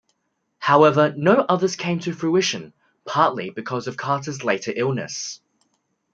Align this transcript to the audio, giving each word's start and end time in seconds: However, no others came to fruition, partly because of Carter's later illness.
However, 0.57 1.13
no 1.15 1.35
others 1.47 1.75
came 1.75 1.99
to 1.99 2.13
fruition, 2.13 2.73
partly 3.05 3.51
because 3.51 3.85
of 3.85 3.97
Carter's 3.97 4.43
later 4.43 4.73
illness. 4.75 5.41